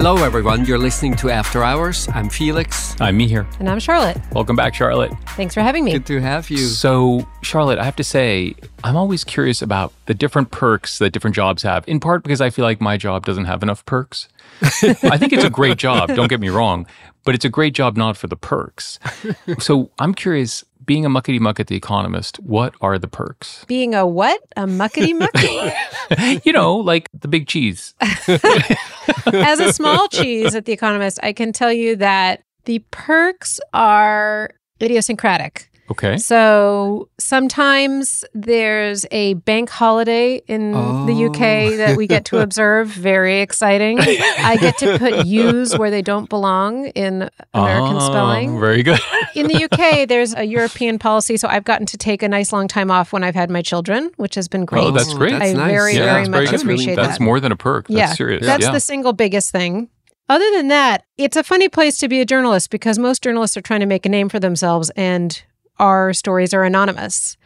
[0.00, 0.64] Hello, everyone.
[0.64, 2.08] You're listening to After Hours.
[2.14, 2.98] I'm Felix.
[3.02, 3.46] I'm Mihir.
[3.60, 4.16] And I'm Charlotte.
[4.32, 5.12] Welcome back, Charlotte.
[5.36, 5.92] Thanks for having me.
[5.92, 6.56] Good to have you.
[6.56, 11.36] So, Charlotte, I have to say, I'm always curious about the different perks that different
[11.36, 14.26] jobs have, in part because I feel like my job doesn't have enough perks.
[14.62, 16.86] I think it's a great job, don't get me wrong,
[17.26, 18.98] but it's a great job not for the perks.
[19.58, 23.64] So, I'm curious being a muckety muck at The Economist, what are the perks?
[23.66, 24.40] Being a what?
[24.56, 26.40] A muckety mucky?
[26.44, 27.94] you know, like the big cheese.
[29.26, 34.50] As a small cheese at The Economist, I can tell you that the perks are
[34.80, 35.69] idiosyncratic.
[35.90, 36.18] Okay.
[36.18, 41.04] So sometimes there's a bank holiday in Oh.
[41.06, 42.88] the UK that we get to observe.
[42.88, 43.98] Very exciting.
[44.00, 48.60] I get to put U's where they don't belong in American Oh, spelling.
[48.60, 49.00] Very good.
[49.34, 52.68] In the UK, there's a European policy, so I've gotten to take a nice long
[52.68, 54.84] time off when I've had my children, which has been oh, great.
[54.84, 55.34] Oh, that's great.
[55.34, 56.60] I very, yeah, very much good.
[56.60, 57.10] appreciate That's that.
[57.14, 57.88] That's more than a perk.
[57.88, 58.46] That's yeah, serious.
[58.46, 58.72] That's yeah.
[58.72, 59.88] the single biggest thing.
[60.28, 63.60] Other than that, it's a funny place to be a journalist because most journalists are
[63.60, 65.42] trying to make a name for themselves and
[65.80, 67.36] our stories are anonymous.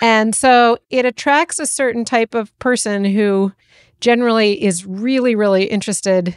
[0.00, 3.52] And so it attracts a certain type of person who
[4.00, 6.36] generally is really, really interested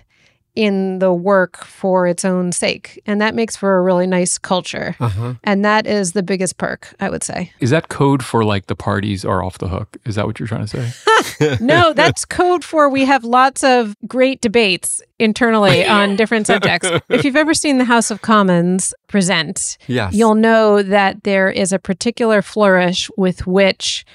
[0.58, 3.00] in the work for its own sake.
[3.06, 4.96] And that makes for a really nice culture.
[5.00, 5.36] Uh-huh.
[5.44, 7.52] And that is the biggest perk, I would say.
[7.60, 9.98] Is that code for like the parties are off the hook?
[10.06, 11.58] Is that what you're trying to say?
[11.62, 16.90] No, that's code for we have lots of great debates internally on different subjects.
[17.10, 20.14] If you've ever seen the House of Commons present, Yes.
[20.16, 24.06] you'll know that there is a particular flourish with which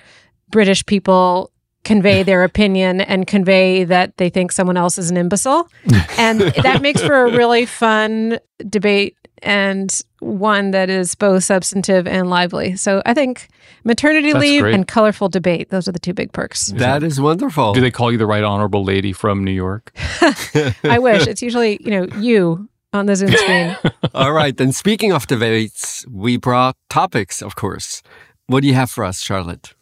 [0.50, 1.51] British people
[1.84, 5.68] convey their opinion and convey that they think someone else is an imbecile.
[6.18, 8.38] And that makes for a really fun
[8.68, 12.76] debate and one that is both substantive and lively.
[12.76, 13.48] So I think
[13.82, 14.74] maternity That's leave great.
[14.74, 16.68] and colorful debate, those are the two big perks.
[16.76, 17.72] that is wonderful.
[17.72, 19.92] Do they call you the right honorable lady from New York?
[20.84, 21.26] I wish.
[21.26, 23.76] It's usually, you know, you on the Zoom screen.
[24.14, 24.56] All right.
[24.56, 28.02] Then, speaking of debates, we brought topics, of course.
[28.46, 29.74] What do you have for us, Charlotte?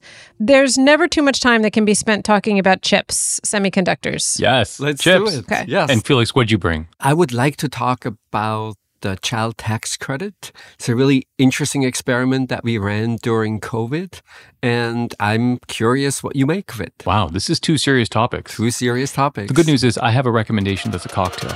[0.42, 4.40] There's never too much time that can be spent talking about chips, semiconductors.
[4.40, 4.80] Yes.
[4.80, 5.32] Let's Chips.
[5.32, 5.40] do it.
[5.40, 5.66] Okay.
[5.68, 5.90] Yes.
[5.90, 6.88] And Felix, what'd you bring?
[6.98, 10.50] I would like to talk about the child tax credit.
[10.76, 14.22] It's a really interesting experiment that we ran during COVID.
[14.62, 16.94] And I'm curious what you make of it.
[17.04, 18.56] Wow, this is two serious topics.
[18.56, 19.48] Two serious topics.
[19.48, 21.54] The good news is I have a recommendation that's a cocktail.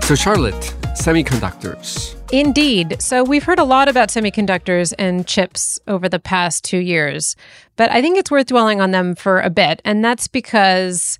[0.00, 2.21] So, Charlotte, semiconductors.
[2.32, 2.96] Indeed.
[3.02, 7.36] So we've heard a lot about semiconductors and chips over the past two years,
[7.76, 9.82] but I think it's worth dwelling on them for a bit.
[9.84, 11.18] And that's because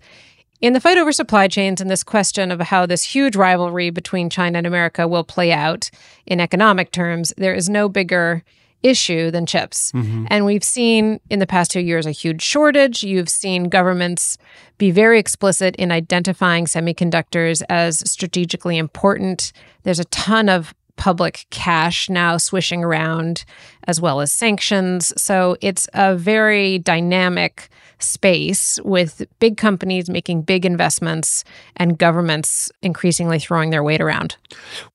[0.63, 4.31] in the fight over supply chains and this question of how this huge rivalry between
[4.31, 5.91] China and America will play out
[6.25, 8.43] in economic terms, there is no bigger
[8.83, 9.93] issue than chips.
[9.93, 10.27] Mm-hmm.
[10.29, 13.05] And we've seen in the past two years a huge shortage.
[13.05, 14.39] You've seen governments
[14.79, 19.53] be very explicit in identifying semiconductors as strategically important.
[19.83, 23.45] There's a ton of public cash now swishing around,
[23.89, 25.13] as well as sanctions.
[25.21, 27.69] So it's a very dynamic
[27.99, 31.43] space with big companies making big investments
[31.75, 34.37] and governments increasingly throwing their weight around.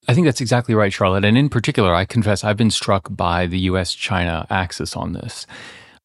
[0.07, 1.25] I think that's exactly right, Charlotte.
[1.25, 5.45] And in particular, I confess I've been struck by the US China axis on this.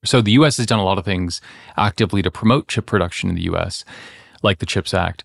[0.04, 1.40] So the US has done a lot of things
[1.76, 3.84] actively to promote chip production in the US,
[4.42, 5.22] like the CHIPS Act.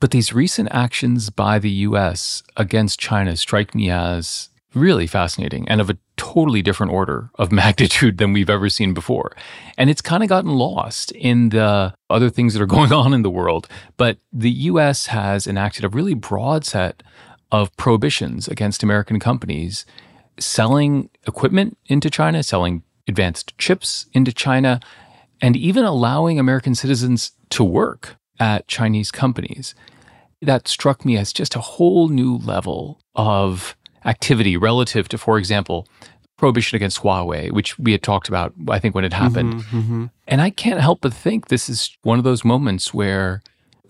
[0.00, 5.80] But these recent actions by the US against China strike me as really fascinating and
[5.80, 9.34] of a totally different order of magnitude than we've ever seen before.
[9.76, 13.22] And it's kind of gotten lost in the other things that are going on in
[13.22, 13.68] the world.
[13.96, 17.02] But the US has enacted a really broad set
[17.50, 19.86] of prohibitions against American companies
[20.38, 24.80] selling equipment into China, selling advanced chips into China,
[25.40, 29.74] and even allowing American citizens to work at Chinese companies.
[30.40, 35.86] That struck me as just a whole new level of activity relative to, for example,
[36.36, 39.54] prohibition against Huawei, which we had talked about, I think, when it happened.
[39.54, 40.04] Mm-hmm, mm-hmm.
[40.28, 43.42] And I can't help but think this is one of those moments where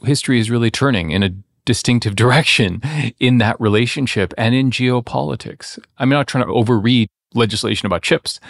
[0.03, 1.31] history is really turning in a
[1.67, 2.81] distinctive direction
[3.21, 5.79] in that relationship and in geopolitics.
[5.99, 8.41] I'm not trying to overread legislation about chips,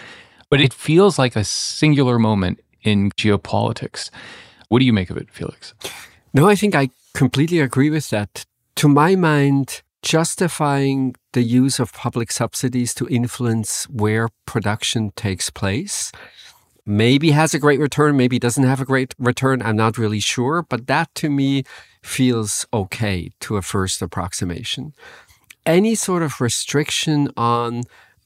[0.49, 4.11] but it feels like a singular moment in geopolitics.
[4.69, 5.75] What do you make of it, Felix?
[6.35, 8.45] No, I think I completely agree with that.
[8.77, 16.13] To my mind, justifying the use of public subsidies to influence where production takes place
[16.89, 19.61] maybe has a great return, maybe doesn't have a great return.
[19.61, 21.65] I'm not really sure, but that to me
[22.03, 24.95] feels okay to a first approximation.
[25.67, 27.83] Any sort of restriction on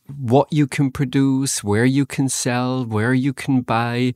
[0.06, 4.14] what you can produce, where you can sell, where you can buy.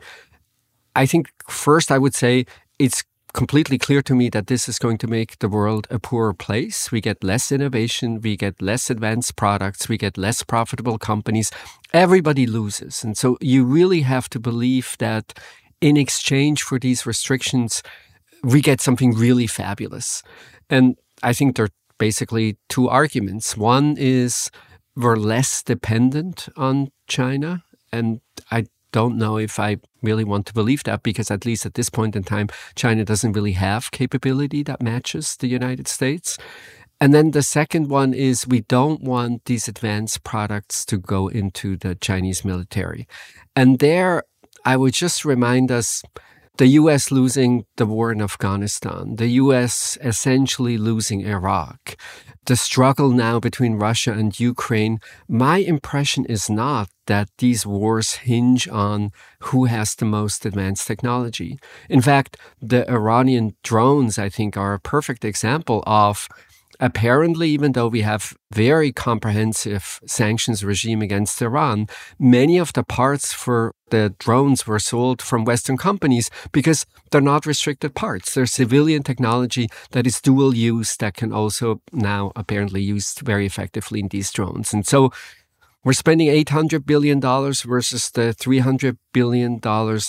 [0.97, 2.47] I think first I would say
[2.79, 3.05] it's
[3.35, 6.91] completely clear to me that this is going to make the world a poorer place.
[6.91, 11.51] We get less innovation, we get less advanced products, we get less profitable companies.
[11.93, 13.05] Everybody loses.
[13.05, 15.39] And so you really have to believe that
[15.83, 17.83] in exchange for these restrictions,
[18.43, 20.23] we get something really fabulous.
[20.71, 23.55] And I think there are basically two arguments.
[23.55, 24.51] One is
[24.97, 27.65] we're less dependent on China.
[27.93, 28.21] And
[28.51, 28.65] I
[28.97, 32.17] don't know if I really want to believe that because, at least at this point
[32.17, 36.39] in time, China doesn't really have capability that matches the United States.
[36.99, 41.77] And then the second one is we don't want these advanced products to go into
[41.77, 43.07] the Chinese military.
[43.55, 44.23] And there,
[44.65, 46.03] I would just remind us
[46.59, 51.97] the US losing the war in Afghanistan, the US essentially losing Iraq,
[52.47, 58.69] the struggle now between Russia and Ukraine, my impression is not that these wars hinge
[58.69, 59.11] on
[59.41, 61.59] who has the most advanced technology.
[61.89, 66.29] In fact, the Iranian drones, I think, are a perfect example of
[66.81, 71.89] apparently, even though we have very comprehensive sanctions regime against Iran,
[72.19, 77.47] many of the parts for the drones were sold from Western companies because they're not
[77.47, 78.35] restricted parts.
[78.35, 84.01] They're civilian technology that is dual use that can also now apparently used very effectively
[84.01, 84.73] in these drones.
[84.73, 85.13] And so
[85.87, 89.61] we're spending $800 billion versus the $300 billion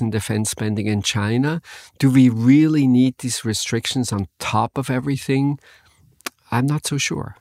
[0.02, 1.62] in defense spending in China.
[2.00, 5.60] Do we really need these restrictions on top of everything?
[6.52, 7.36] I'm not so sure.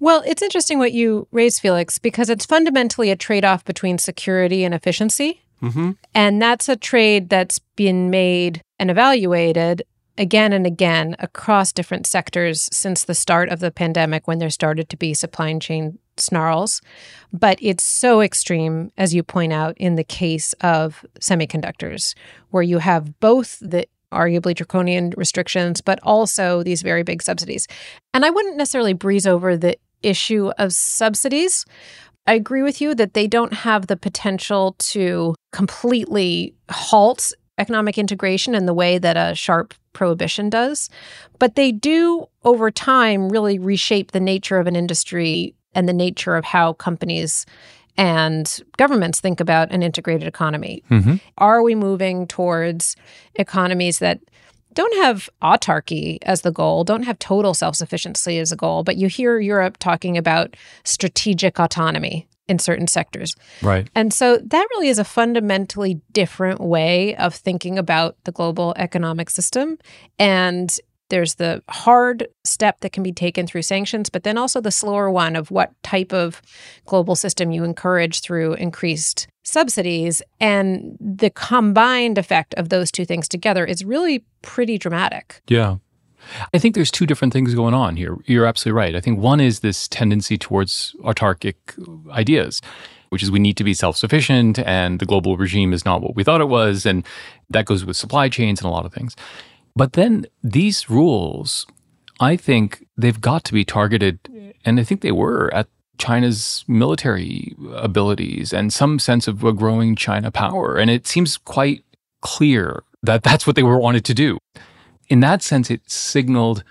[0.00, 4.64] Well, it's interesting what you raise, Felix, because it's fundamentally a trade off between security
[4.64, 5.42] and efficiency.
[5.62, 5.92] Mm-hmm.
[6.14, 9.82] And that's a trade that's been made and evaluated
[10.16, 14.88] again and again across different sectors since the start of the pandemic when there started
[14.88, 16.80] to be supply chain snarls.
[17.32, 22.14] But it's so extreme, as you point out, in the case of semiconductors,
[22.50, 27.66] where you have both the arguably draconian restrictions, but also these very big subsidies.
[28.14, 31.64] And I wouldn't necessarily breeze over the issue of subsidies.
[32.26, 38.54] I agree with you that they don't have the potential to completely halt economic integration
[38.54, 40.88] in the way that a sharp prohibition does,
[41.38, 46.36] but they do over time really reshape the nature of an industry and the nature
[46.36, 47.44] of how companies
[47.98, 50.82] and governments think about an integrated economy.
[50.90, 51.16] Mm-hmm.
[51.36, 52.96] Are we moving towards
[53.34, 54.20] economies that
[54.72, 58.96] don't have autarky as the goal, don't have total self sufficiency as a goal, but
[58.96, 63.34] you hear Europe talking about strategic autonomy in certain sectors.
[63.60, 63.90] Right.
[63.94, 69.30] And so that really is a fundamentally different way of thinking about the global economic
[69.30, 69.78] system.
[70.18, 70.74] And
[71.08, 75.10] there's the hard step that can be taken through sanctions, but then also the slower
[75.10, 76.42] one of what type of
[76.86, 80.22] global system you encourage through increased subsidies.
[80.40, 85.42] And the combined effect of those two things together is really pretty dramatic.
[85.48, 85.76] Yeah.
[86.52, 88.16] I think there's two different things going on here.
[88.26, 88.96] You're absolutely right.
[88.96, 91.54] I think one is this tendency towards autarkic
[92.10, 92.60] ideas,
[93.08, 96.16] which is we need to be self sufficient and the global regime is not what
[96.16, 96.84] we thought it was.
[96.84, 97.06] And
[97.50, 99.16] that goes with supply chains and a lot of things.
[99.78, 101.66] But then these rules,
[102.20, 104.18] I think they've got to be targeted,
[104.64, 105.66] and I think they were at
[105.98, 107.54] China's military
[107.88, 110.76] abilities and some sense of a growing China power.
[110.80, 111.80] And it seems quite
[112.20, 114.38] clear that that's what they were wanted to do.
[115.08, 116.62] In that sense, it signaled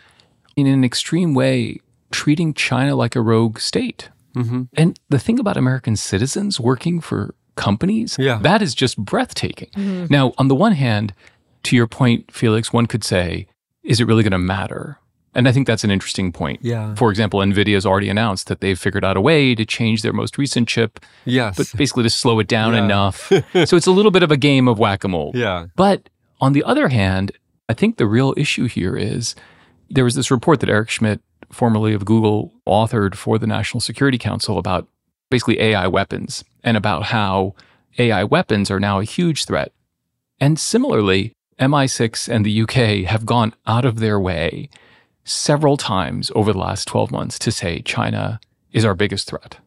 [0.55, 1.79] in an extreme way
[2.11, 4.09] treating China like a rogue state.
[4.35, 8.39] hmm And the thing about American citizens working for companies, Yeah.
[8.43, 9.71] that is just breathtaking.
[10.09, 11.13] Now, on the one hand,
[11.63, 13.47] to your point, Felix, one could say,
[13.83, 14.99] is it really going to matter?
[15.35, 16.59] And I think that's an interesting point.
[16.63, 16.95] Yeah.
[16.95, 20.37] For example, NVIDIA's already announced that they've figured out a way to change their most
[20.37, 21.57] recent chip, Yes.
[21.57, 22.83] but basically to slow it down Yeah.
[22.85, 23.27] enough.
[23.65, 25.31] so it's a little bit of a game of whack a mole.
[25.35, 25.67] yeah.
[25.75, 26.09] But
[26.41, 27.31] on the other hand,
[27.69, 29.35] I think the real issue here is
[29.89, 31.21] there was this report that Eric Schmidt,
[31.51, 34.87] formerly of Google, authored for the National Security Council about
[35.29, 37.53] basically AI weapons and about how
[37.99, 39.71] AI weapons are now a huge threat.
[40.39, 44.69] And similarly, MI6 and the UK have gone out of their way
[45.23, 48.39] several times over the last 12 months to say China
[48.71, 49.57] is our biggest threat.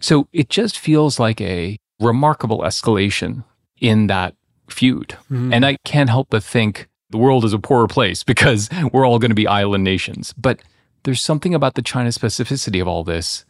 [0.00, 3.44] So it just feels like a remarkable escalation
[3.80, 4.34] in that
[4.68, 5.16] feud.
[5.30, 5.52] Mm-hmm.
[5.52, 9.18] And I can't help but think the world is a poorer place because we're all
[9.18, 10.32] going to be island nations.
[10.36, 10.60] But
[11.02, 13.44] there's something about the China specificity of all this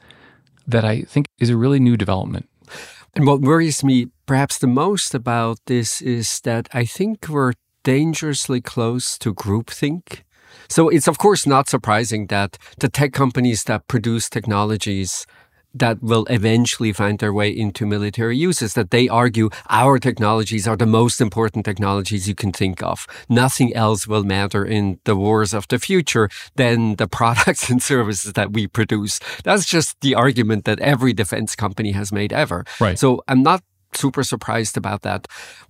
[0.67, 2.49] that I think is a really new development.
[3.15, 7.53] And what worries me perhaps the most about this is that I think we're
[7.85, 10.23] dangerously close to groupthink.
[10.69, 15.27] So it's of course not surprising that the tech companies that produce technologies
[15.75, 20.77] that will eventually find their way into military uses that they argue our technologies are
[20.77, 23.07] the most important technologies you can think of.
[23.29, 28.35] Nothing else will matter in the wars of the future than the products and services
[28.35, 29.19] that we produce.
[29.43, 32.65] That's just the argument that every defense company has made ever.
[32.81, 32.99] Right.
[32.99, 33.63] So I'm not
[33.97, 35.27] super surprised about that.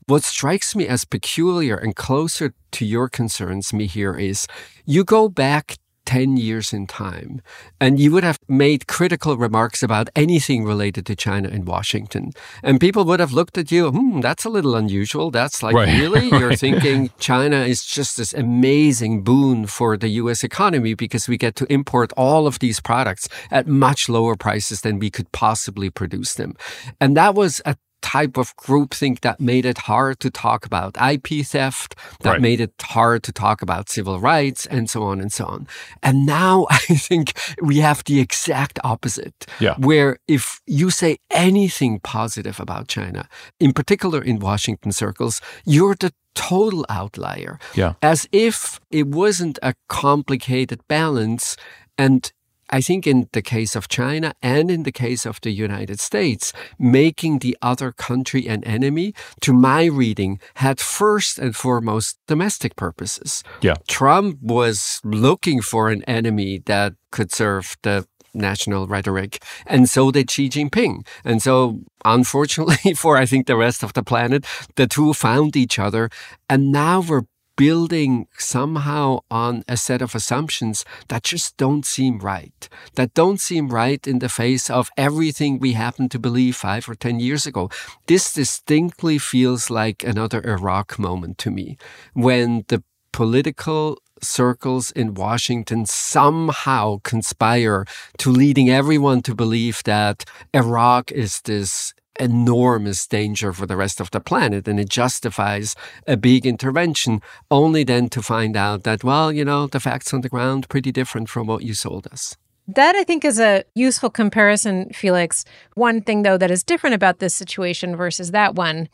[0.07, 4.47] What strikes me as peculiar and closer to your concerns, Mihir is
[4.85, 5.77] you go back
[6.07, 7.41] 10 years in time
[7.81, 12.33] and you would have made critical remarks about anything related to China in Washington.
[12.63, 15.31] And people would have looked at you, hmm, that's a little unusual.
[15.31, 15.99] That's like, Right.
[15.99, 16.29] really?
[16.39, 21.57] You're thinking China is just this amazing boon for the US economy because we get
[21.57, 26.35] to import all of these products at much lower prices than we could possibly produce
[26.35, 26.55] them.
[27.01, 31.29] And that was a type of groupthink that made it hard to talk about IP
[31.53, 32.41] theft, that Right.
[32.49, 35.67] made it hard to talk about civil rights, and so on and so on.
[36.03, 37.27] And now I think
[37.71, 39.39] we have the exact opposite.
[39.61, 39.75] Yeah.
[39.89, 43.23] Where if you say anything positive about China,
[43.59, 47.59] in particular in Washington circles, you're the total outlier.
[47.75, 47.93] Yeah.
[48.03, 51.57] As if it wasn't a complicated balance.
[51.97, 52.33] And
[52.75, 56.53] I think in the case of China and in the case of the United States,
[56.77, 63.45] making the other country an enemy, to my reading, had first and foremost domestic purposes.
[63.61, 63.77] Yeah.
[63.87, 70.29] Trump was looking for an enemy that could serve the national rhetoric, and so did
[70.29, 71.07] Xi Jinping.
[71.25, 75.79] And so, unfortunately for I think the rest of the planet, the two found each
[75.79, 76.11] other,
[76.51, 82.69] and now we're building somehow on a set of assumptions that just don't seem right,
[82.95, 86.95] that don't seem right in the face of everything we happen to believe five or
[86.95, 87.71] ten years ago.
[88.07, 91.77] This distinctly feels like another Iraq moment to me,
[92.13, 92.83] when the
[93.13, 97.85] political circles in Washington somehow conspire
[98.19, 104.11] to leading everyone to believe that Iraq is this enormous danger for the rest of
[104.11, 105.75] the planet and it justifies
[106.07, 110.21] a big intervention only then to find out that well you know the facts on
[110.21, 114.09] the ground pretty different from what you sold us That I think is a useful
[114.09, 115.45] comparison, Felix.
[115.75, 118.89] One thing, though, that is different about this situation versus that one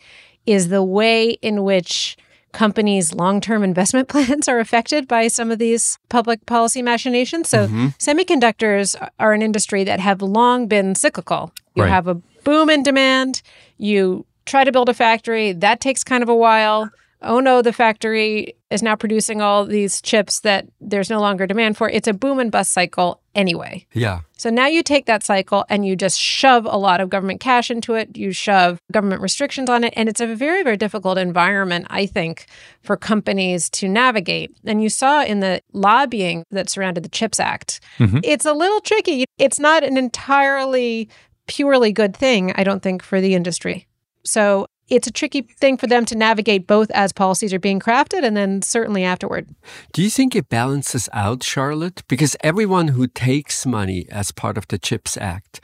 [0.44, 2.16] is the way in which
[2.52, 7.48] companies' long term investment plans are affected by some of these public policy machinations.
[7.48, 7.86] So, mm-hmm.
[7.98, 11.52] semiconductors are an industry that have long been cyclical.
[11.74, 11.90] You Right.
[11.90, 13.42] have a boom in demand,
[13.78, 16.90] you try to build a factory, that takes kind of a while.
[17.22, 21.76] Oh no, the factory is now producing all these chips that there's no longer demand
[21.76, 21.90] for.
[21.90, 23.86] It's a boom and bust cycle anyway.
[23.92, 27.40] yeah So now you take that cycle and you just shove a lot of government
[27.40, 28.16] cash into it.
[28.16, 29.92] You shove government restrictions on it.
[29.96, 32.46] And it's a very, very difficult environment, I think,
[32.82, 34.50] for companies to navigate.
[34.64, 38.20] And you saw in the lobbying that surrounded the CHIPS Act, Mhm.
[38.24, 39.26] it's a little tricky.
[39.38, 41.08] It's not an entirely
[41.50, 43.88] purely good thing, I don't think, for the industry.
[44.24, 48.22] So it's a tricky thing for them to navigate both as policies are being crafted
[48.24, 49.48] and then certainly afterward.
[49.92, 52.02] Do you think it balances out, Charlotte?
[52.08, 55.60] Because everyone who takes money as part of the CHIPS Act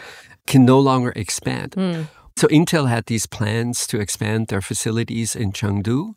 [0.46, 1.74] can no longer expand.
[1.74, 2.02] Hmm.
[2.36, 6.14] So Intel had these plans to expand their facilities in Chengdu.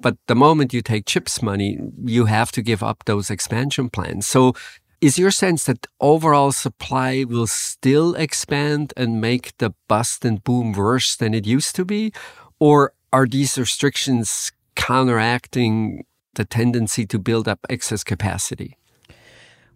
[0.00, 4.26] But the moment you take CHIPS money, you have to give up those expansion plans.
[4.26, 4.54] So
[5.00, 10.72] is your sense that overall supply will still expand and make the bust and boom
[10.72, 12.12] worse than it used to be?
[12.58, 16.04] Or are these restrictions counteracting
[16.34, 18.76] the tendency to build up excess capacity?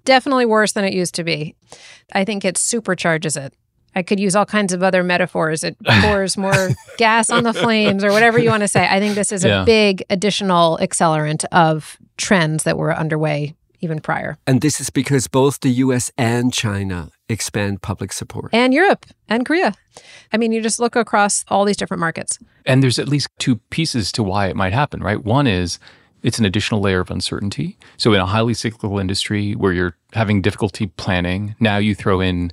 [0.04, 1.56] Definitely worse than it used to be.
[2.12, 3.54] I think it supercharges it.
[3.96, 5.64] I could use all kinds of other metaphors.
[5.64, 8.86] It pours more gas on the flames or whatever you want to say.
[8.86, 13.54] I think this is a big additional accelerant of trends that were underway
[13.84, 14.38] even prior.
[14.46, 18.50] And this is because both the US and China expand public support.
[18.52, 19.74] And Europe and Korea.
[20.32, 22.38] I mean, you just look across all these different markets.
[22.66, 25.22] And there's at least two pieces to why it might happen, right?
[25.22, 25.78] One is
[26.22, 27.76] it's an additional layer of uncertainty.
[27.98, 32.50] So in a highly cyclical industry where you're having difficulty planning, now you throw in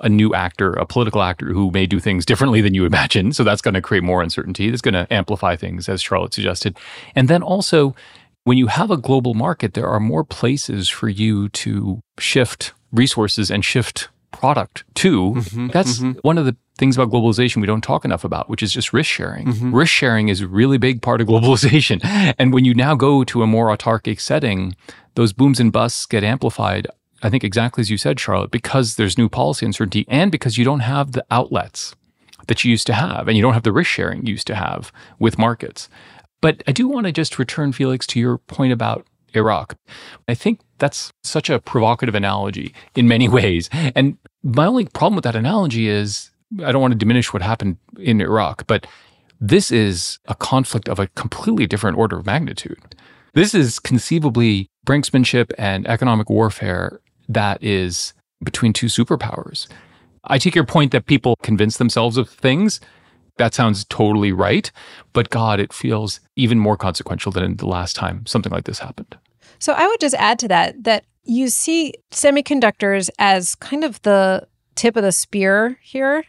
[0.00, 3.32] a new actor, a political actor who may do things differently than you imagine.
[3.32, 4.70] So that's going to create more uncertainty.
[4.70, 6.76] That's going to amplify things, as Charlotte suggested.
[7.14, 7.94] And then also,
[8.44, 13.50] when you have a global market, there are more places for you to shift resources
[13.50, 15.34] and shift product to.
[15.34, 16.18] Mm-hmm, That's mm-hmm.
[16.22, 19.10] one of the things about globalization we don't talk enough about, which is just risk
[19.10, 19.46] sharing.
[19.46, 19.74] Mm-hmm.
[19.74, 22.00] Risk sharing is a really big part of globalization.
[22.38, 24.74] And when you now go to a more autarkic setting,
[25.14, 26.86] those booms and busts get amplified.
[27.22, 30.64] I think exactly as you said, Charlotte, because there's new policy uncertainty and because you
[30.64, 31.94] don't have the outlets
[32.48, 34.56] that you used to have and you don't have the risk sharing you used to
[34.56, 35.88] have with markets.
[36.42, 39.76] But I do want to just return, Felix, to your point about Iraq.
[40.28, 43.70] I think that's such a provocative analogy in many ways.
[43.72, 46.30] And my only problem with that analogy is
[46.62, 48.86] I don't want to diminish what happened in Iraq, but
[49.40, 52.94] this is a conflict of a completely different order of magnitude.
[53.34, 58.12] This is conceivably brinksmanship and economic warfare that is
[58.44, 59.68] between two superpowers.
[60.24, 62.80] I take your point that people convince themselves of things.
[63.36, 64.70] That sounds totally right.
[65.12, 69.16] But God, it feels even more consequential than the last time something like this happened.
[69.58, 74.46] So I would just add to that that you see semiconductors as kind of the
[74.74, 76.24] tip of the spear here.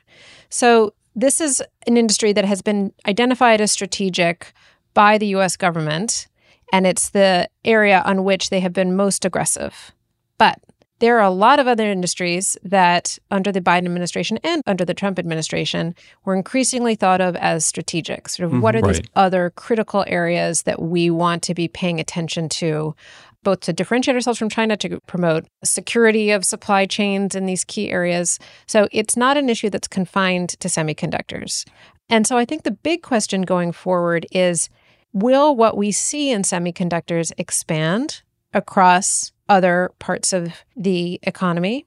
[0.50, 4.54] So this is an industry that has been identified as strategic
[4.94, 6.28] by the US government,
[6.72, 9.92] and it's the area on which they have been most aggressive.
[10.38, 10.60] But
[11.04, 14.94] there are a lot of other industries that, under the Biden administration and under the
[14.94, 15.94] Trump administration,
[16.24, 18.30] were increasingly thought of as strategic.
[18.30, 18.62] Sort of, mm-hmm.
[18.62, 22.96] what are these other critical areas that we want to be paying attention to,
[23.44, 27.92] both to differentiate ourselves from China, to promote security of supply chains in these key
[27.92, 28.40] areas.
[28.66, 31.68] So it's not an issue that's confined to semiconductors.
[32.08, 34.70] And so I think the big question going forward is
[35.12, 38.22] will what we see in semiconductors expand
[38.54, 41.86] across other parts of the economy?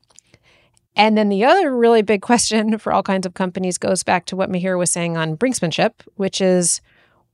[0.95, 4.37] And then the other really big question for all kinds of companies goes back to
[4.37, 6.81] what Mihir was saying on brinksmanship, which is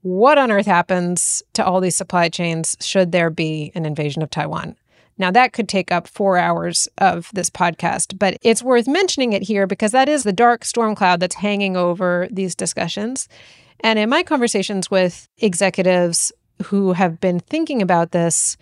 [0.02, 4.30] what on earth happens to all these supply chains should there be an invasion of
[4.30, 4.76] Taiwan?
[5.18, 9.42] Now, that could take up four hours of this podcast, but it's worth mentioning it
[9.42, 13.28] here because that is the dark storm cloud that's hanging over these discussions.
[13.80, 16.32] And in my conversations with executives
[16.64, 18.56] who have been thinking about this,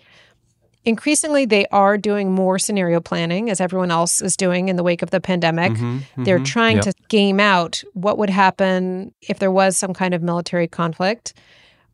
[0.85, 5.01] increasingly they are doing more scenario planning as everyone else is doing in the wake
[5.01, 5.73] of the pandemic.
[5.73, 6.43] Mm-hmm, They're mm-hmm.
[6.45, 6.85] trying Yep.
[6.85, 11.33] to game out what would happen if there was some kind of military conflict.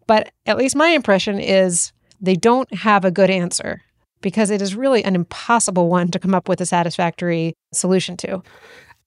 [0.07, 3.81] But at least my impression is they don't have a good answer
[4.21, 8.41] because it is really an impossible one to come up with a satisfactory solution to.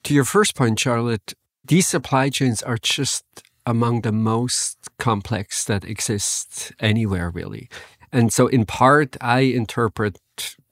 [0.05, 3.25] To your first point, Charlotte, these supply chains are just
[3.66, 7.69] among the most complex that exist anywhere, really.
[8.12, 10.18] And so, in part, I interpret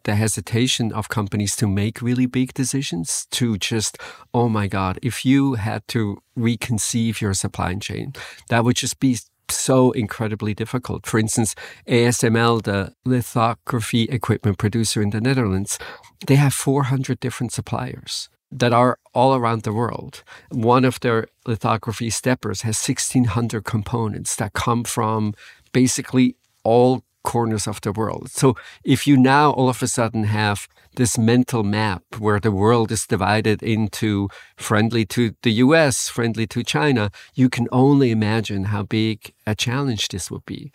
[0.04, 3.98] the hesitation of companies to make really big decisions to just,
[4.32, 8.14] oh my God, if you had to reconceive your supply chain,
[8.48, 9.18] that would just be
[9.50, 11.06] so incredibly difficult.
[11.06, 11.54] For instance,
[11.86, 15.78] ASML, the lithography equipment producer in the Netherlands,
[16.26, 20.22] they have 400 different suppliers that are all around the world.
[20.50, 25.34] One of their lithography steppers has 1,600 components that come from
[25.72, 28.30] basically all corners of the world.
[28.30, 32.90] So if you now all of a sudden have this mental map where the world
[32.90, 38.82] is divided into friendly to the US, friendly to China, you can only imagine how
[38.82, 40.72] big a challenge this would be.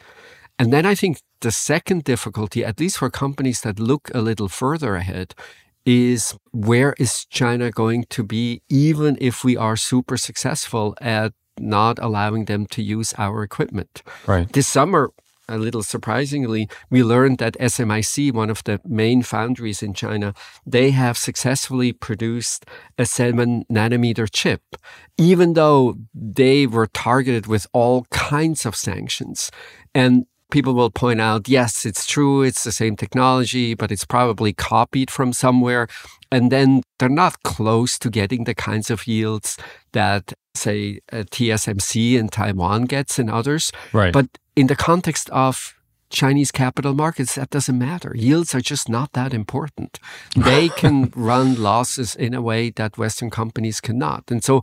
[0.59, 4.47] And then I think the second difficulty, at least for companies that look a little
[4.47, 5.33] further ahead,
[5.85, 11.99] is where is China going to be, even if we are super successful at not
[11.99, 14.03] allowing them to use our equipment?
[14.25, 14.51] Right.
[14.53, 15.11] This summer,
[15.49, 20.33] a little surprisingly, we learned that SMIC, one of the main foundries in China,
[20.65, 22.65] they have successfully produced
[22.97, 24.61] a seven nanometer chip,
[25.17, 29.51] even though they were targeted with all kinds of sanctions.
[29.93, 34.53] And people will point out, yes, it's true, it's the same technology, but it's probably
[34.53, 35.87] copied from somewhere.
[36.31, 39.57] And then they're not close to getting the kinds of yields
[39.91, 43.71] that, say, TSMC in Taiwan gets and others.
[43.91, 44.13] Right.
[44.13, 45.75] But in the context of
[46.09, 48.13] Chinese capital markets, that doesn't matter.
[48.15, 49.99] Yields are just not that important.
[50.35, 54.23] They can run losses in a way that Western companies cannot.
[54.29, 54.61] And so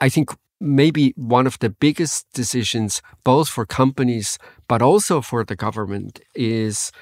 [0.00, 5.56] I think maybe one of the biggest decisions, both for companies, but also for the
[5.56, 6.92] government, is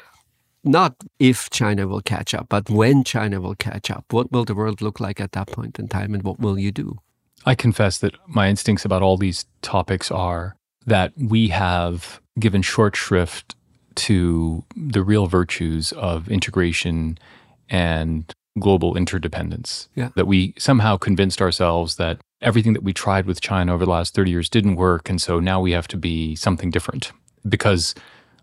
[0.64, 4.04] not if China will catch up, but when China will catch up.
[4.10, 6.72] What will the world look like at that point in time, and what will you
[6.72, 6.98] do?
[7.46, 10.56] I confess that my instincts about all these topics are
[10.90, 13.54] that we have given short shrift
[13.94, 17.16] to the real virtues of integration
[17.68, 19.88] and global interdependence.
[19.94, 20.08] Yeah.
[20.16, 24.14] That we somehow convinced ourselves that everything that we tried with China over the last
[24.14, 25.08] 30 years didn't work.
[25.08, 27.12] And so now we have to be something different.
[27.48, 27.94] Because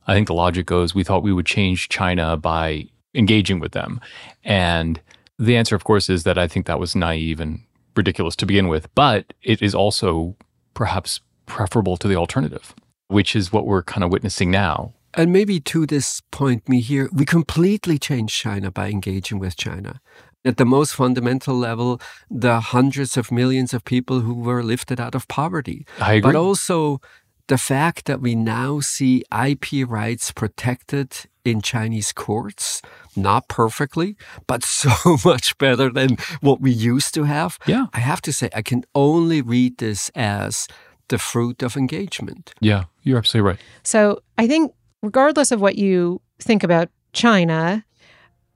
[0.08, 4.00] I think the logic goes we thought we would change China by engaging with them.
[4.46, 5.02] And
[5.38, 7.60] the answer, of course, is that I think that was naive and
[7.94, 8.88] ridiculous to begin with.
[8.96, 10.38] But it is also
[10.74, 12.76] perhaps preferable to the alternative,
[13.08, 14.94] which is what we're kind of witnessing now.
[15.16, 20.00] And maybe to this point, Mihir, we completely changed China by engaging with China.
[20.46, 25.16] At the most fundamental level, the hundreds of millions of people who were lifted out
[25.16, 25.88] of poverty.
[26.00, 26.32] I agree.
[26.32, 27.02] But also
[27.48, 32.82] the fact that we now see IP rights protected in Chinese courts,
[33.16, 37.58] not perfectly, but so much better than what we used to have.
[37.66, 37.88] Yeah.
[37.94, 40.68] I have to say, I can only read this as
[41.10, 42.54] the fruit of engagement.
[42.60, 43.60] Yeah, you're absolutely right.
[43.84, 47.86] So I think, regardless of what you think about China,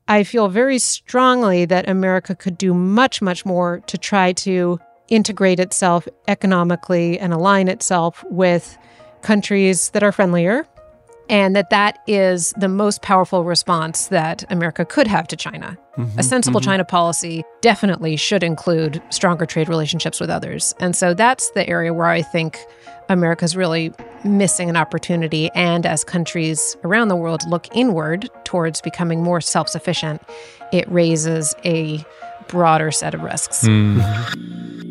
[0.08, 5.60] I feel very strongly that America could do much, much more to try to integrate
[5.60, 8.78] itself economically and align itself with
[9.22, 10.66] countries that are friendlier
[11.32, 15.78] and that that is the most powerful response that America could have to China.
[15.98, 20.76] Mm-hmm, a sensible China policy definitely should include stronger trade relationships with others.
[20.80, 22.60] And so that's the area where I think
[23.08, 23.94] America's really
[24.26, 25.50] missing an opportunity.
[25.56, 30.22] And as countries around the world look inward towards becoming more self sufficient,
[30.74, 32.06] it raises a
[32.50, 33.66] broader set of risks.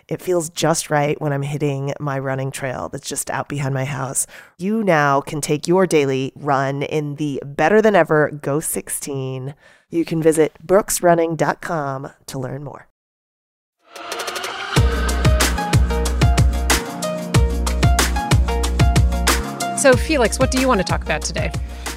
[0.11, 3.85] It feels just right when I'm hitting my running trail that's just out behind my
[3.85, 4.27] house.
[4.57, 9.55] You now can take your daily run in the better than ever Ghost 16.
[9.89, 12.89] You can visit brooksrunning.com to learn more.
[19.77, 21.53] So, Felix, what do you want to talk about today?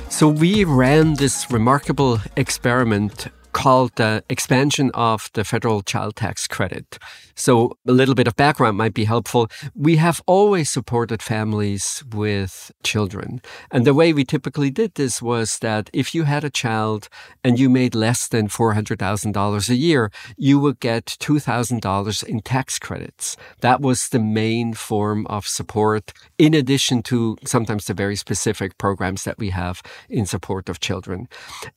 [0.08, 6.98] So we ran this remarkable experiment called the expansion of the federal child tax credit.
[7.36, 9.48] So a little bit of background might be helpful.
[9.74, 13.40] We have always supported families with children.
[13.70, 17.08] And the way we typically did this was that if you had a child
[17.42, 23.36] and you made less than $400,000 a year, you would get $2,000 in tax credits.
[23.60, 29.24] That was the main form of support, in addition to sometimes the very specific programs
[29.24, 31.28] that we have in support of children.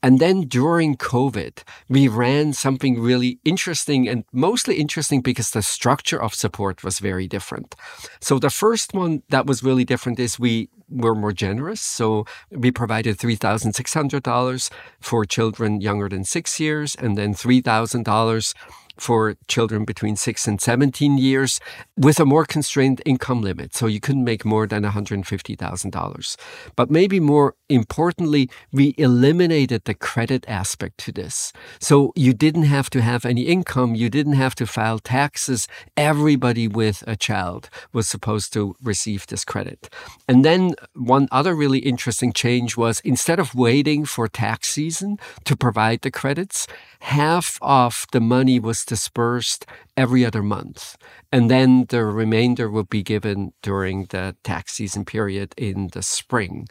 [0.01, 6.21] And then during COVID, we ran something really interesting and mostly interesting because the structure
[6.21, 7.75] of support was very different.
[8.19, 11.81] So the first one that was really different is we were more generous.
[11.81, 18.53] So we provided $3,600 for children younger than six years and then $3,000
[18.99, 21.59] for children between 6 and 17 years
[21.95, 23.75] with a more constrained income limit.
[23.75, 26.35] So you couldn't make more than $150,000.
[26.75, 31.53] But maybe more importantly, we eliminated the credit aspect to this.
[31.79, 35.67] So you didn't have to have any income, you didn't have to file taxes.
[35.95, 39.89] Everybody with a child was supposed to receive this credit.
[40.27, 45.55] And then one other really interesting change was instead of waiting for tax season to
[45.55, 46.67] provide the credits,
[46.99, 50.97] half of the money was dispersed every other month.
[51.31, 56.67] And then the remainder would be given during the tax season period in the spring.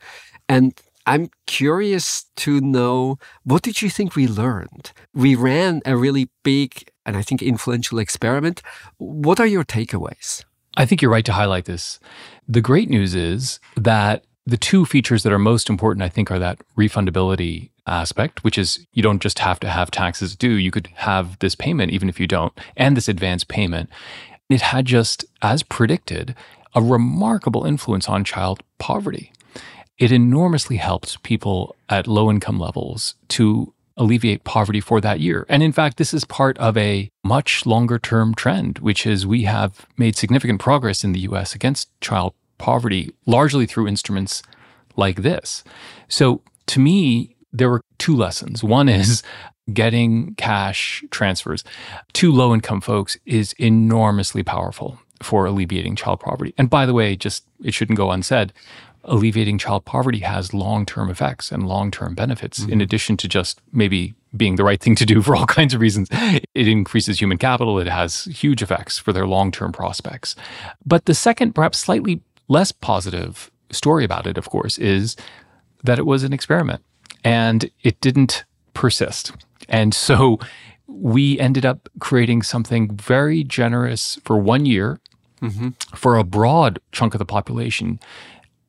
[0.49, 0.75] And
[1.07, 4.93] I'm curious to know what did you think we learned?
[5.15, 8.61] We ran a really big and I think influential experiment.
[8.99, 10.45] What are your takeaways?
[10.77, 12.01] I think you're right to highlight this.
[12.49, 16.39] The great news is that the two features that are most important, I think, are
[16.39, 20.89] that refundability aspect, which is you don't just have to have taxes due, you could
[20.95, 23.91] have this payment even if you don't, and this advance payment.
[24.49, 26.35] It had just, as predicted,
[26.75, 29.33] a remarkable influence on child poverty.
[29.99, 35.47] It enormously helped people at low income levels to alleviate poverty for that year.
[35.49, 39.45] And in fact, this is part of a much longer term trend, which is we
[39.45, 44.43] have made significant progress in the US against child poverty, largely through instruments
[44.97, 45.65] like this.
[46.09, 48.63] So to me, there were two lessons.
[48.63, 49.23] One is
[49.73, 51.65] getting cash transfers
[52.13, 56.55] to low income folks is enormously powerful for alleviating child poverty.
[56.59, 58.53] And by the way, just it shouldn't go unsaid,
[59.05, 62.73] alleviating child poverty has long term effects and long term benefits, mm-hmm.
[62.73, 65.81] in addition to just maybe being the right thing to do for all kinds of
[65.81, 66.09] reasons.
[66.13, 70.37] It increases human capital, it has huge effects for their long term prospects.
[70.85, 75.17] But the second, perhaps slightly less positive story about it, of course, is
[75.85, 76.83] that it was an experiment
[77.25, 79.33] and it didn't persist.
[79.69, 80.39] And so
[80.87, 85.01] we ended up creating something very generous for one year
[85.43, 85.71] mm-hmm.
[85.95, 87.99] for a broad chunk of the population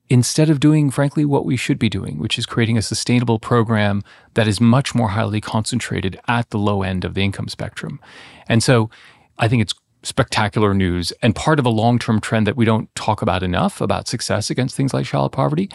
[0.09, 4.01] instead of doing, frankly, what we should be doing, which is creating a sustainable program
[4.35, 7.99] that is much more highly concentrated at the low end of the income spectrum.
[8.47, 8.89] And so
[9.37, 12.93] I think it's spectacular news and part of a long term trend that we don't
[12.95, 15.69] talk about enough about success against things like child poverty,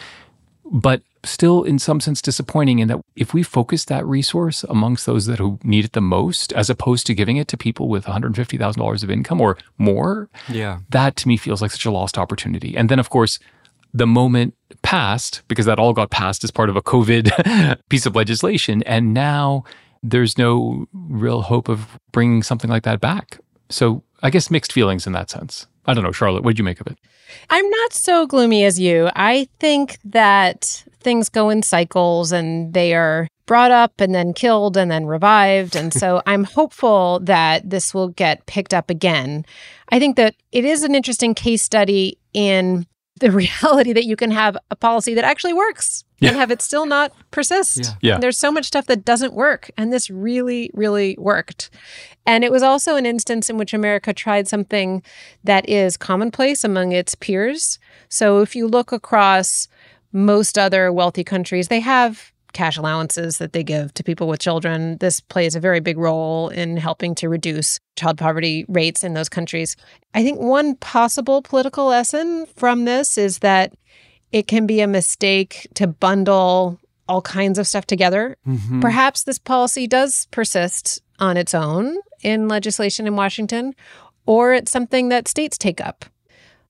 [0.65, 5.25] but still in some sense disappointing in that if we focus that resource amongst those
[5.25, 9.03] that who need it the most, as opposed to giving it to people with $150,000
[9.03, 10.79] of income or more, yeah.
[10.89, 12.75] that to me feels like such a lost opportunity.
[12.75, 13.39] And then, of course,
[13.93, 18.15] the moment passed because that all got passed as part of a COVID piece of
[18.15, 18.83] legislation.
[18.83, 19.63] And now
[20.01, 23.39] there's no real hope of bringing something like that back.
[23.69, 25.67] So I guess mixed feelings in that sense.
[25.85, 26.97] I don't know, Charlotte, what did you make of it?
[27.49, 29.09] I'm not so gloomy as you.
[29.15, 34.77] I think that things go in cycles and they are brought up and then killed
[34.77, 35.75] and then revived.
[35.75, 39.45] And so I'm hopeful that this will get picked up again.
[39.89, 42.85] I think that it is an interesting case study in
[43.19, 43.31] the
[43.63, 46.29] reality that you can have a policy that actually works yeah.
[46.29, 47.79] and have it still not persist.
[47.79, 48.13] Yeah.
[48.13, 48.17] yeah.
[48.19, 49.71] There's so much stuff that doesn't work.
[49.77, 51.69] And this really, really worked.
[52.25, 55.03] And it was also an instance in which America tried something
[55.43, 57.79] that is commonplace among its peers.
[58.09, 59.67] So if you look across
[60.11, 64.97] most other wealthy countries, they have cash allowances that they give to people with children.
[64.97, 69.29] This plays a very big role in helping to reduce child poverty rates in those
[69.29, 69.75] countries.
[70.13, 73.73] I think one possible political lesson from this is that
[74.31, 78.37] it can be a mistake to bundle all kinds of stuff together.
[78.47, 78.79] Mm-hmm.
[78.79, 83.75] Perhaps this policy does persist on its own in legislation in Washington,
[84.25, 86.05] or it's something that states take up.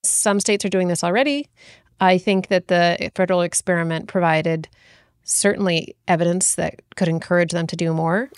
[0.02, 1.48] Some states are doing this already.
[2.00, 4.68] I think that the federal experiment provided
[5.24, 8.30] certainly evidence that could encourage them to do more.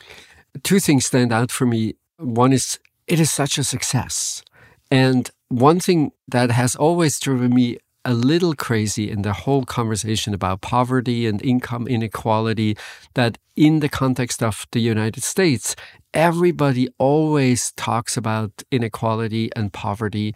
[0.62, 1.94] Two things stand out for me.
[2.18, 4.42] One is it is such a success.
[4.90, 10.32] And one thing that has always driven me a little crazy in the whole conversation
[10.32, 12.76] about poverty and income inequality
[13.14, 15.74] that in the context of the United States,
[16.14, 20.34] everybody always talks about inequality and poverty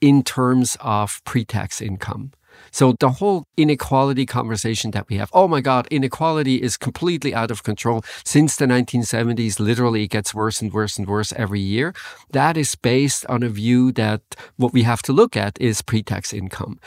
[0.00, 2.32] in terms of pre tax income.
[2.70, 7.50] So the whole inequality conversation that we have, oh my God, inequality is completely out
[7.50, 9.58] of control since the 1970s.
[9.58, 11.94] Literally, it gets worse and worse and worse every year.
[12.30, 14.22] That is based on a view that
[14.56, 16.78] what we have to look at is pre-tax income.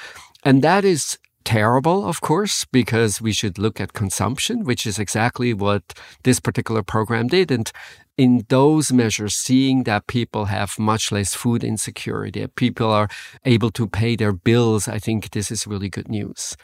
[0.43, 5.53] And that is terrible, of course, because we should look at consumption, which is exactly
[5.53, 7.51] what this particular program did.
[7.51, 7.71] And
[8.17, 13.09] in those measures, seeing that people have much less food insecurity, people are
[13.45, 16.55] able to pay their bills, I think this is really good news.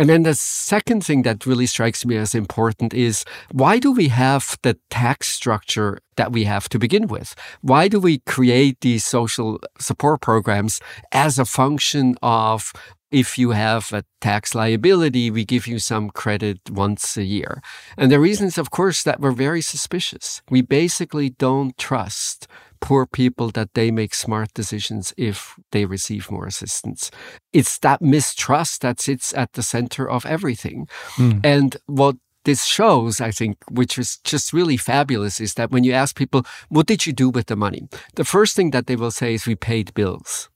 [0.00, 4.08] And then the second thing that really strikes me as important is why do we
[4.08, 7.34] have the tax structure that we have to begin with?
[7.60, 10.80] Why do we create these social support programs
[11.12, 12.72] as a function of
[13.10, 17.62] if you have a tax liability, we give you some credit once a year.
[17.96, 20.42] And the reason is, of course, that we're very suspicious.
[20.50, 22.46] We basically don't trust
[22.80, 27.10] poor people that they make smart decisions if they receive more assistance.
[27.52, 30.88] It's that mistrust that sits at the center of everything.
[31.16, 31.40] Mm.
[31.44, 35.92] And what this shows, I think, which is just really fabulous, is that when you
[35.92, 37.88] ask people, what did you do with the money?
[38.14, 40.48] The first thing that they will say is we paid bills.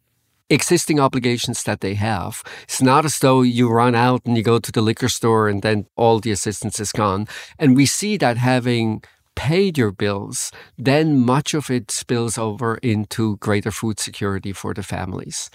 [0.50, 2.42] Existing obligations that they have.
[2.64, 5.62] It's not as though you run out and you go to the liquor store and
[5.62, 7.26] then all the assistance is gone.
[7.58, 9.02] And we see that having
[9.34, 14.82] paid your bills, then much of it spills over into greater food security for the
[14.82, 15.50] families.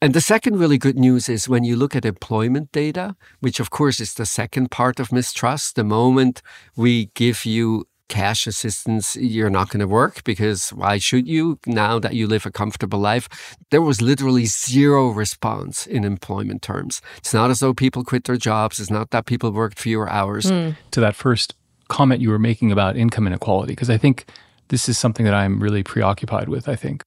[0.00, 3.70] And the second really good news is when you look at employment data, which of
[3.70, 6.42] course is the second part of mistrust, the moment
[6.76, 11.98] we give you cash assistance, you're not going to work because why should you now
[11.98, 13.56] that you live a comfortable life?
[13.70, 17.02] There was literally zero response in employment terms.
[17.18, 18.80] It's not as though people quit their jobs.
[18.80, 20.46] It's not that people worked fewer hours.
[20.46, 20.76] Mm.
[20.92, 21.54] To that first
[21.88, 24.26] comment you were making about income inequality, because I think
[24.68, 27.04] this is something that I'm really preoccupied with, I think.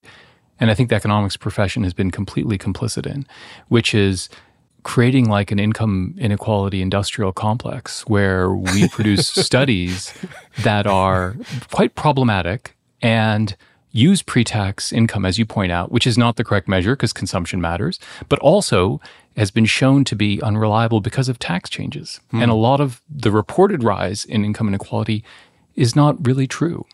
[0.59, 3.25] And I think the economics profession has been completely complicit in,
[3.69, 4.29] which is
[4.83, 10.13] creating like an income inequality industrial complex where we produce studies
[10.63, 11.35] that are
[11.71, 13.55] quite problematic and
[13.91, 17.59] use pre-tax income as you point out which is not the correct measure because consumption
[17.59, 19.01] matters but also
[19.39, 22.19] has been shown to be unreliable because of tax changes.
[22.33, 22.43] Mm.
[22.43, 25.23] and a lot of the reported rise in income inequality
[25.75, 26.85] is not really true.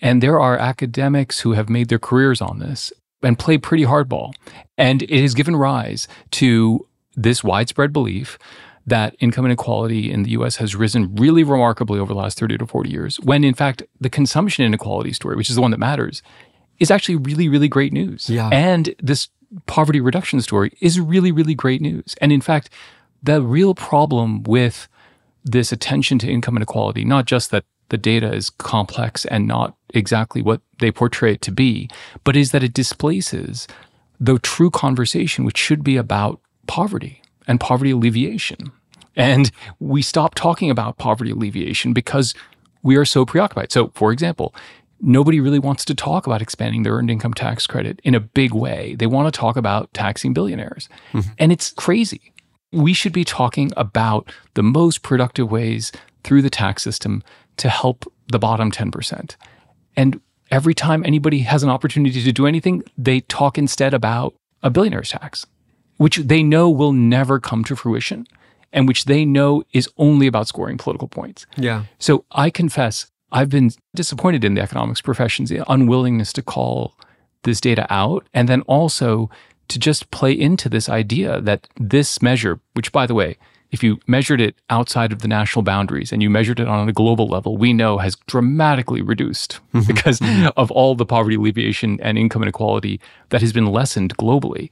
[0.00, 4.34] And there are academics who have made their careers on this and play pretty hardball.
[4.76, 8.38] And it has given rise to this widespread belief
[8.86, 12.66] that income inequality in the US has risen really remarkably over the last 30 to
[12.66, 16.22] 40 years, when in fact, the consumption inequality story, which is the one that matters,
[16.80, 18.28] is actually really, really great news.
[18.28, 18.48] Yeah.
[18.52, 19.28] And this
[19.66, 22.16] poverty reduction story is really, really great news.
[22.20, 22.70] And in fact,
[23.22, 24.88] the real problem with
[25.44, 30.40] this attention to income inequality, not just that the data is complex and not exactly
[30.40, 31.88] what they portray it to be,
[32.24, 33.68] but is that it displaces
[34.18, 38.72] the true conversation, which should be about poverty and poverty alleviation.
[39.16, 42.34] And we stop talking about poverty alleviation because
[42.82, 43.72] we are so preoccupied.
[43.72, 44.54] So, for example,
[45.00, 48.54] nobody really wants to talk about expanding the earned income tax credit in a big
[48.54, 48.94] way.
[48.94, 50.88] They want to talk about taxing billionaires.
[51.12, 51.32] Mm-hmm.
[51.38, 52.32] And it's crazy.
[52.70, 55.92] We should be talking about the most productive ways
[56.24, 57.22] through the tax system
[57.58, 59.36] to help the bottom 10%.
[59.96, 60.20] And
[60.50, 65.10] every time anybody has an opportunity to do anything, they talk instead about a billionaire's
[65.10, 65.44] tax
[65.96, 68.26] which they know will never come to fruition
[68.72, 71.46] and which they know is only about scoring political points.
[71.56, 71.84] Yeah.
[71.98, 76.94] So I confess, I've been disappointed in the economics profession's unwillingness to call
[77.44, 79.30] this data out and then also
[79.68, 83.36] to just play into this idea that this measure, which by the way,
[83.70, 86.92] if you measured it outside of the national boundaries and you measured it on a
[86.92, 89.86] global level, we know has dramatically reduced mm-hmm.
[89.86, 90.48] because mm-hmm.
[90.58, 93.00] of all the poverty alleviation and income inequality
[93.30, 94.70] that has been lessened globally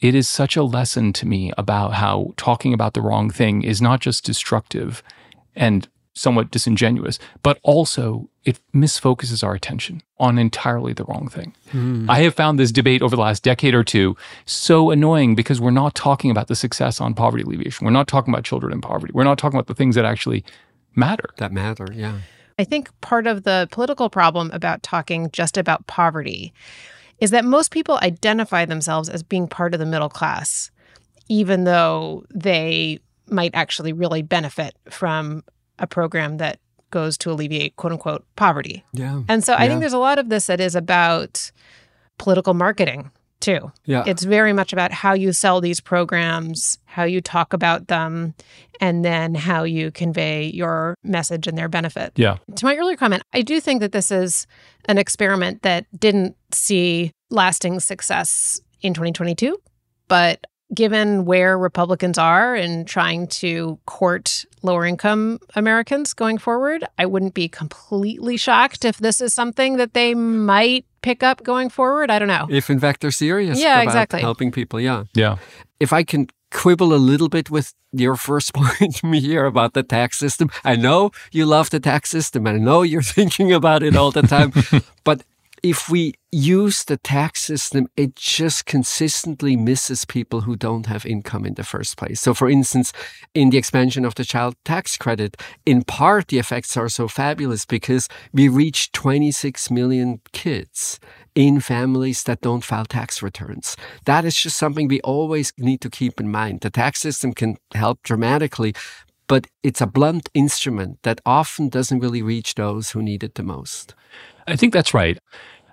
[0.00, 3.80] it is such a lesson to me about how talking about the wrong thing is
[3.80, 5.02] not just destructive
[5.54, 11.54] and somewhat disingenuous, but also it misfocuses our attention on entirely the wrong thing.
[11.72, 12.08] Mm.
[12.08, 15.70] I have found this debate over the last decade or two so annoying because we're
[15.70, 17.84] not talking about the success on poverty alleviation.
[17.84, 19.12] We're not talking about children in poverty.
[19.14, 20.44] We're not talking about the things that actually
[20.94, 21.30] matter.
[21.38, 22.18] That matter, yeah.
[22.58, 26.52] I think part of the political problem about talking just about poverty
[27.22, 30.72] is that most people identify themselves as being part of the middle class,
[31.28, 35.44] even though they might actually really benefit from
[35.78, 36.58] a program that
[36.90, 38.84] goes to alleviate quote unquote poverty.
[38.92, 39.22] Yeah.
[39.28, 39.68] And so I yeah.
[39.68, 41.52] think there's a lot of this that is about
[42.18, 43.70] political marketing too.
[43.84, 44.02] Yeah.
[44.04, 48.34] It's very much about how you sell these programs, how you talk about them,
[48.80, 52.12] and then how you convey your message and their benefit.
[52.16, 52.38] Yeah.
[52.56, 54.48] To my earlier comment, I do think that this is
[54.86, 59.56] an experiment that didn't see lasting success in 2022,
[60.08, 67.06] but given where Republicans are in trying to court lower income Americans going forward, I
[67.06, 72.10] wouldn't be completely shocked if this is something that they might pick up going forward.
[72.10, 72.46] I don't know.
[72.48, 74.20] If in fact they're serious yeah, about exactly.
[74.20, 74.80] helping people.
[74.80, 75.04] Yeah.
[75.14, 75.36] Yeah.
[75.80, 80.18] If I can quibble a little bit with your first point here about the tax
[80.18, 80.50] system.
[80.64, 82.46] I know you love the tax system.
[82.46, 84.52] I know you're thinking about it all the time.
[85.04, 85.22] but
[85.62, 91.46] if we use the tax system, it just consistently misses people who don't have income
[91.46, 92.20] in the first place.
[92.20, 92.92] So, for instance,
[93.32, 97.64] in the expansion of the child tax credit, in part, the effects are so fabulous
[97.64, 100.98] because we reach 26 million kids
[101.36, 103.76] in families that don't file tax returns.
[104.04, 106.62] That is just something we always need to keep in mind.
[106.62, 108.74] The tax system can help dramatically,
[109.28, 113.44] but it's a blunt instrument that often doesn't really reach those who need it the
[113.44, 113.94] most.
[114.46, 115.18] I think that's right.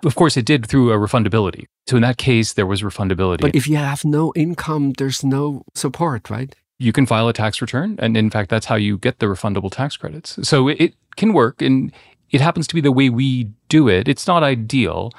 [0.04, 1.66] Of course, it did through a refundability.
[1.86, 3.40] So in that case, there was refundability.
[3.40, 6.54] But if you have no income, there's no support, right?
[6.80, 7.96] you can file a tax return.
[8.00, 10.38] And in fact, that's how you get the refundable tax credits.
[10.48, 11.60] So it, it can work.
[11.60, 11.92] And
[12.30, 14.08] it happens to be the way we do it.
[14.08, 15.12] It's not ideal.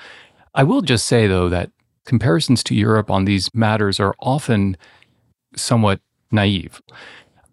[0.56, 1.70] I will just say, though, that
[2.04, 4.76] comparisons to Europe on these matters are often
[5.56, 6.02] somewhat
[6.32, 6.82] naive.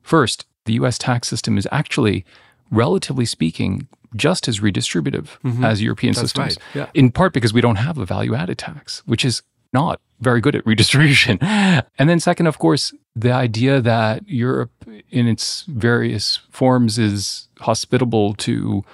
[0.01, 2.25] First, the US tax system is actually,
[2.71, 5.65] relatively speaking, just as redistributive mm-hmm.
[5.65, 6.57] as European That's systems.
[6.75, 6.91] right, yeah.
[6.95, 9.43] In part because we don't have a value added tax, which is
[9.73, 11.39] not very good at redistribution.
[11.43, 14.71] And then, second, of course, the idea that Europe
[15.11, 18.85] in its various forms is hospitable to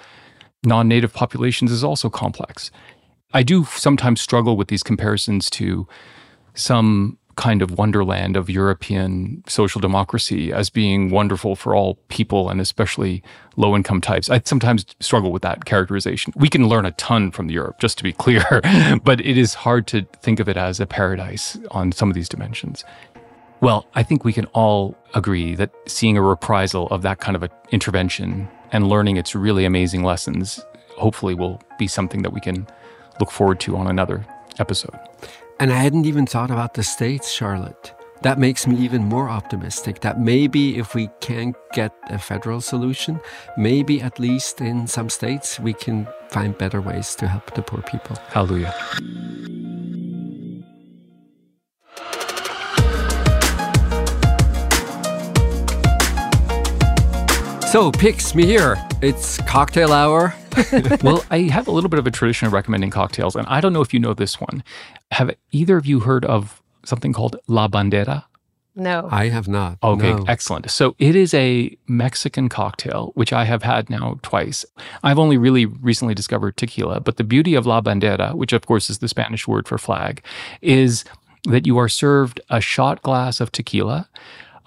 [0.63, 2.71] non native populations is also complex.
[3.33, 5.87] I do sometimes struggle with these comparisons to
[6.53, 12.61] some kind of wonderland of European social democracy as being wonderful for all people and
[12.61, 13.21] especially
[13.57, 14.29] low income types.
[14.29, 16.33] I sometimes struggle with that characterization.
[16.35, 18.61] We can learn a ton from Europe, just to be clear,
[19.03, 22.29] but it is hard to think of it as a paradise on some of these
[22.29, 22.83] dimensions.
[23.61, 27.43] Well, I think we can all agree that seeing a reprisal of that kind of
[27.43, 30.63] an intervention and learning its really amazing lessons
[30.97, 32.67] hopefully will be something that we can
[33.19, 34.25] look forward to on another
[34.59, 34.97] episode.
[35.57, 37.93] And I hadn't even thought about the states, Charlotte.
[38.23, 43.21] That makes me even more optimistic that maybe if we can't get a federal solution,
[43.55, 47.81] maybe at least in some states we can find better ways to help the poor
[47.83, 48.17] people.
[48.27, 48.73] Hallelujah.
[57.71, 58.75] So, picks Mihir.
[59.01, 60.33] It's cocktail hour.
[61.03, 63.73] well, I have a little bit of a tradition of recommending cocktails, and I don't
[63.73, 64.63] know if you know this one.
[65.11, 68.25] Have either of you heard of something called La Bandera?
[68.75, 69.07] No.
[69.09, 69.77] I have not.
[69.81, 70.25] Okay, no.
[70.27, 70.69] excellent.
[70.69, 74.65] So it is a Mexican cocktail, which I have had now twice.
[75.01, 78.89] I've only really recently discovered tequila, but the beauty of La Bandera, which of course
[78.89, 80.21] is the Spanish word for flag,
[80.61, 81.05] is
[81.45, 84.09] that you are served a shot glass of tequila,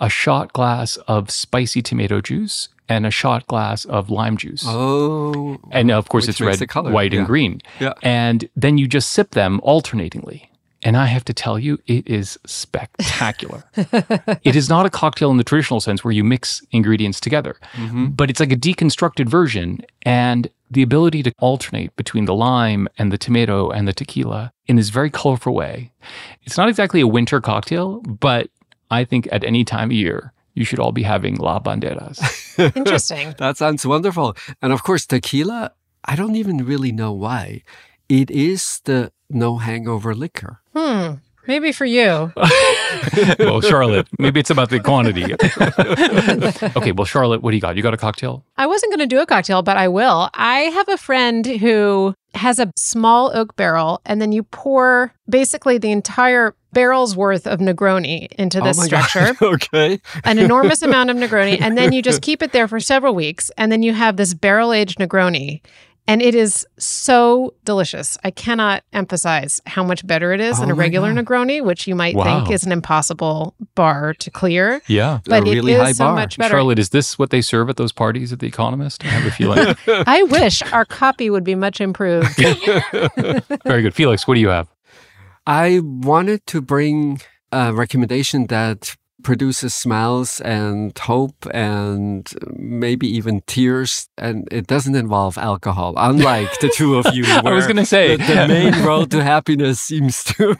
[0.01, 4.65] a shot glass of spicy tomato juice, and a shot glass of lime juice.
[4.67, 5.59] Oh.
[5.71, 7.19] And of course, it's red, white, yeah.
[7.19, 7.61] and green.
[7.81, 7.95] Yeah.
[8.03, 10.51] And then you just sip them alternatingly.
[10.83, 13.65] And I have to tell you, it is spectacular.
[13.77, 18.07] it is not a cocktail in the traditional sense where you mix ingredients together, Mm-hmm.
[18.11, 19.81] but it's like a deconstructed version.
[20.03, 24.77] And the ability to alternate between the lime and the tomato and the tequila in
[24.77, 25.91] this very colorful way.
[26.43, 28.51] It's not exactly a winter cocktail, but
[28.91, 32.19] I think at any time of year, you should all be having La Banderas.
[32.77, 33.35] Interesting.
[33.39, 34.37] That sounds wonderful.
[34.61, 35.73] And of course, tequila,
[36.05, 37.63] I don't even really know why.
[38.09, 40.61] It is the no hangover liquor.
[40.75, 41.23] Hmm.
[41.47, 42.31] Maybe for you.
[43.39, 45.33] well, Charlotte, maybe it's about the quantity.
[46.77, 47.75] okay, well, Charlotte, what do you got?
[47.75, 48.45] You got a cocktail?
[48.59, 50.29] I wasn't going to do a cocktail, but I will.
[50.35, 55.79] I have a friend who has a small oak barrel, and then you pour basically
[55.79, 59.05] the entire barrel's worth of Negroni into this oh my God.
[59.09, 59.45] structure.
[59.47, 60.01] okay.
[60.25, 63.51] an enormous amount of Negroni, and then you just keep it there for several weeks,
[63.57, 65.61] and then you have this barrel aged Negroni.
[66.11, 68.17] And it is so delicious.
[68.25, 71.23] I cannot emphasize how much better it is than Oh a regular God.
[71.27, 72.25] Negroni, which you might Wow.
[72.25, 74.81] think is an impossible bar to clear.
[74.87, 75.19] Yeah.
[75.27, 76.15] But a it really is high so bar.
[76.15, 76.53] much better.
[76.53, 79.05] Charlotte, is this what they serve at those parties at The Economist?
[79.05, 79.77] I have a feeling.
[80.07, 82.35] I wish our copy would be much improved.
[83.67, 83.93] Very good.
[83.95, 84.67] Felix, what do you have?
[85.49, 94.11] I wanted to bring a recommendation that produces smiles and hope and maybe even tears.
[94.19, 97.25] And it doesn't involve alcohol, unlike the two of you.
[97.29, 98.17] I was going to say.
[98.17, 100.55] the, the main road to happiness seems to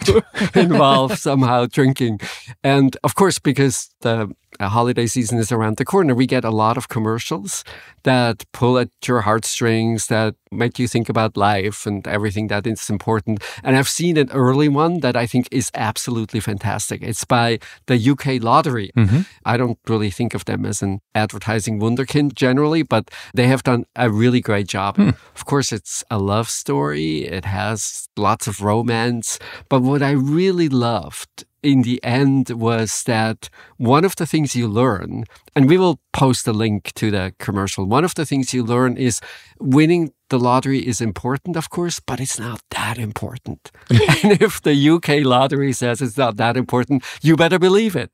[0.55, 2.21] involve somehow drinking.
[2.65, 6.51] And of course, because the uh, holiday season is around the corner, we get a
[6.51, 7.65] lot of commercials
[8.05, 12.89] that pull at your heartstrings, that make you think about life and everything that is
[12.89, 13.43] important.
[13.63, 17.03] And I've seen an early one that I think is absolutely fantastic.
[17.03, 18.91] It's by the UK Lottery.
[18.97, 19.27] Mhm.
[19.45, 23.85] I don't really think of them as an advertising wunderkind generally, but they have done
[23.95, 24.99] a really great job.
[25.37, 29.39] Of course, it's a love story, it has lots of romance.
[29.69, 34.69] But what I really loved in the end was that one of the things you
[34.69, 35.25] learn,
[35.57, 38.97] and we will post a link to the commercial, one of the things you learn
[38.97, 39.21] is
[39.61, 43.71] winning the lottery is important, of course, but it's not that important.
[43.91, 48.13] and if the UK lottery says it's not that important, you better believe it.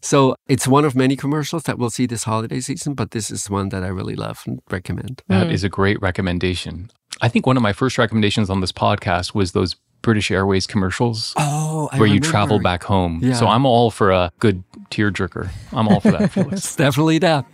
[0.00, 3.50] So it's one of many commercials that we'll see this holiday season, but this is
[3.50, 5.22] one that I really love and recommend.
[5.26, 5.52] That mm.
[5.52, 6.90] is a great recommendation.
[7.20, 11.34] I think one of my first recommendations on this podcast was those British Airways commercials
[11.36, 13.20] Oh, where you travel back home.
[13.22, 13.34] Yeah.
[13.34, 15.48] So I'm all for a good tearjerker.
[15.72, 17.44] I'm all for that, It's definitely that.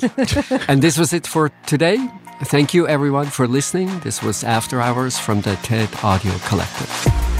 [0.68, 1.98] and this was it for today.
[2.44, 4.00] Thank you, everyone, for listening.
[4.00, 7.33] This was After Hours from the TED Audio Collective.